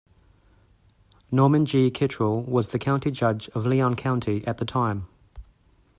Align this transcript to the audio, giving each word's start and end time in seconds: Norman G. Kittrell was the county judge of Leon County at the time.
Norman 1.31 1.63
G. 1.63 1.91
Kittrell 1.91 2.43
was 2.47 2.69
the 2.69 2.79
county 2.79 3.11
judge 3.11 3.49
of 3.49 3.67
Leon 3.67 3.97
County 3.97 4.43
at 4.47 4.57
the 4.57 4.65
time. 4.65 5.05